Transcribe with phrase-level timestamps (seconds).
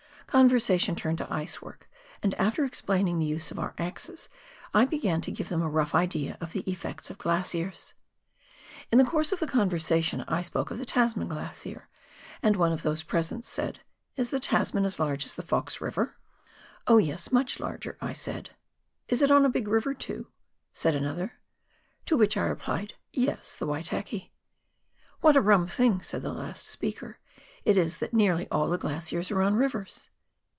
[0.27, 1.89] Conversation turned to ice work,
[2.23, 4.29] and after explaining the use of our axes,
[4.73, 7.95] I began to give them a rough idea of the effects of glaciers.
[8.93, 11.89] In course of the conversation I spoke of the Tasman Glacier,
[12.41, 13.81] and one of those present said,"
[14.15, 16.05] Is the Tasman as large as the Fox Glacier?" COOK RIVER—
[16.85, 17.09] BALFOUR GLACIER.
[17.09, 18.49] 97" Oh yes, much larger," I said."
[19.09, 20.27] Is it on a big river, too?"
[20.71, 21.33] said another.
[22.05, 24.31] To which I replied," Yes, the Waitaki.""
[25.19, 27.19] What a rum thing," said the last speaker,"
[27.65, 30.07] it is that nearly all the glaciers are on rivers."